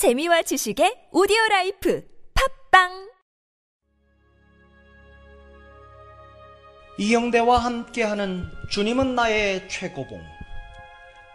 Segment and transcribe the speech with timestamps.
[0.00, 2.02] 재미와 지식의 오디오 라이프
[2.70, 3.10] 팟빵!
[6.96, 10.18] 이영대와 함께하는 주님은 나의 최고봉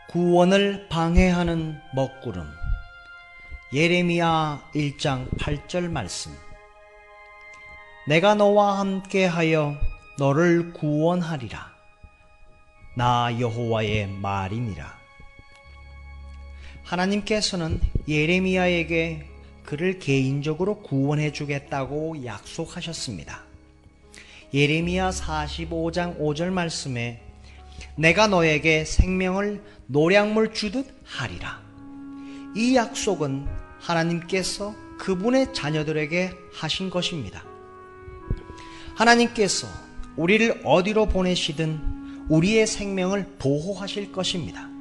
[0.10, 2.44] 구원을 방해하는 먹구름.
[3.72, 6.36] 예레미야 1장 8절 말씀.
[8.08, 9.76] 내가 너와 함께하여
[10.18, 11.72] 너를 구원하리라.
[12.98, 15.05] 나 여호와의 말이니라
[16.84, 19.26] 하나님께서는 예레미야에게
[19.64, 23.44] 그를 개인적으로 구원해 주겠다고 약속하셨습니다.
[24.54, 27.22] 예레미야 45장 5절 말씀에
[27.96, 31.62] 내가 너에게 생명을 노량물 주듯 하리라.
[32.56, 33.48] 이 약속은
[33.80, 37.44] 하나님께서 그분의 자녀들에게 하신 것입니다.
[38.96, 39.68] 하나님께서
[40.16, 44.75] 우리를 어디로 보내시든 우리의 생명을 보호하실 것입니다.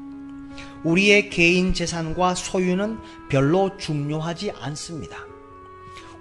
[0.84, 5.18] 우리의 개인 재산과 소유는 별로 중요하지 않습니다.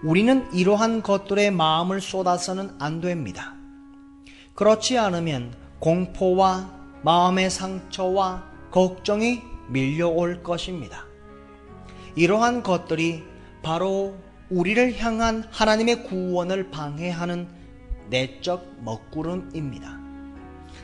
[0.04, 3.56] 우리는 이러한 것들의 마음을 쏟아서는 안 됩니다.
[4.54, 6.72] 그렇지 않으면 공포와
[7.04, 11.06] 마음의 상처와 걱정이 밀려올 것입니다.
[12.16, 13.24] 이러한 것들이
[13.62, 14.16] 바로
[14.50, 17.48] 우리를 향한 하나님의 구원을 방해하는
[18.10, 20.00] 내적 먹구름입니다.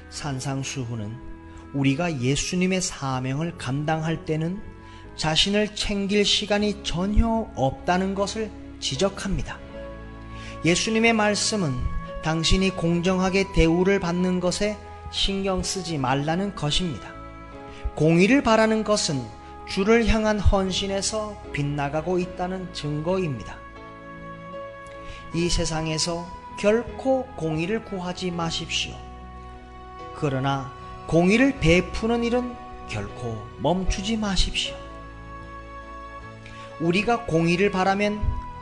[0.10, 1.29] 산상수훈은
[1.74, 4.62] 우리가 예수님의 사명을 감당할 때는
[5.16, 9.60] 자신을 챙길 시간이 전혀 없다는 것을 지적합니다.
[10.66, 11.74] 예수님의 말씀은
[12.24, 14.78] 당신이 공정하게 대우를 받는 것에
[15.12, 17.14] 신경 쓰지 말라는 것입니다.
[17.96, 19.22] 공의를 바라는 것은
[19.68, 23.58] 주를 향한 헌신에서 빗나가고 있다는 증거입니다.
[25.34, 26.28] 이 세상에서
[26.60, 28.94] 결코 공의를 구하지 마십시오.
[30.16, 30.79] 그러나
[31.10, 32.56] 공의를 베푸는 일은
[32.88, 34.76] 결코 멈추지 마십시오.
[36.80, 38.22] 우리가 공의를 바라면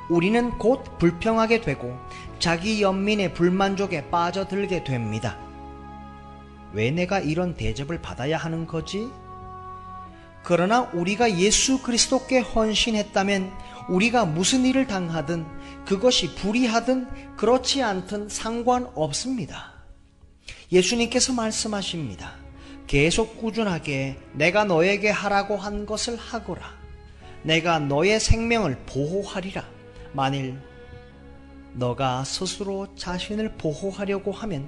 [0.10, 2.00] 우리는 곧 불평하게 되고
[2.40, 5.38] 자기 연민의 불만족에 빠져들게 됩니다.
[6.72, 9.12] 왜 내가 이런 대접을 받아야 하는 거지?
[10.42, 13.52] 그러나 우리가 예수 그리스도께 헌신했다면
[13.90, 15.46] 우리가 무슨 일을 당하든
[15.86, 19.77] 그것이 불의하든 그렇지 않든 상관없습니다.
[20.72, 22.36] 예수님께서 말씀하십니다.
[22.88, 26.76] 계속 꾸준하게 내가 너에게 하라고 한 것을 하거라.
[27.44, 29.64] 내가 너의 생명을 보호하리라.
[30.14, 30.60] 만일
[31.74, 34.68] 너가 스스로 자신을 보호하려고 하면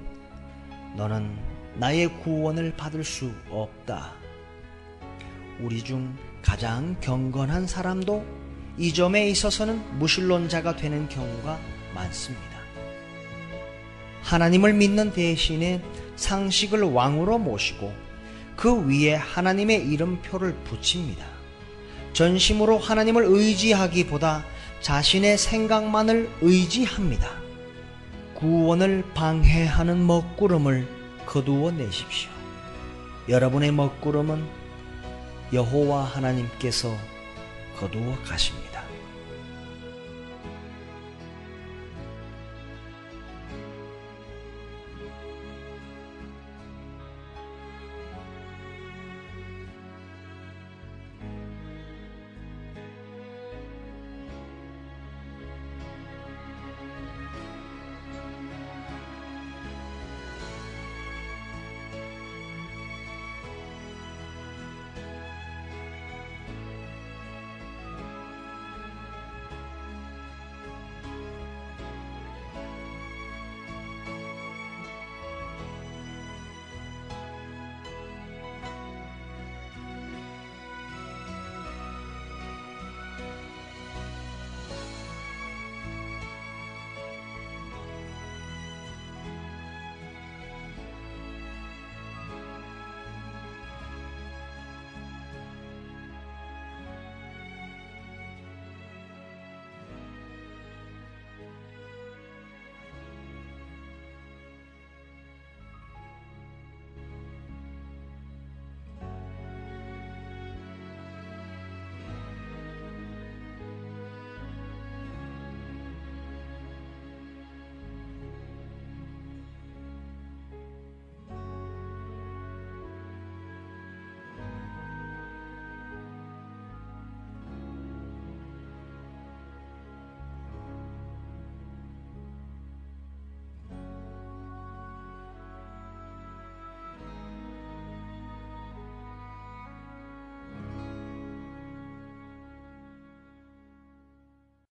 [0.96, 1.36] 너는
[1.74, 4.12] 나의 구원을 받을 수 없다.
[5.60, 8.24] 우리 중 가장 경건한 사람도
[8.78, 11.58] 이 점에 있어서는 무신론자가 되는 경우가
[11.94, 12.49] 많습니다.
[14.30, 15.82] 하나님을 믿는 대신에
[16.14, 17.92] 상식을 왕으로 모시고
[18.54, 21.26] 그 위에 하나님의 이름표를 붙입니다.
[22.12, 24.44] 전심으로 하나님을 의지하기보다
[24.82, 27.28] 자신의 생각만을 의지합니다.
[28.34, 30.86] 구원을 방해하는 먹구름을
[31.26, 32.30] 거두어 내십시오.
[33.28, 34.44] 여러분의 먹구름은
[35.52, 36.96] 여호와 하나님께서
[37.80, 38.79] 거두어 가십니다.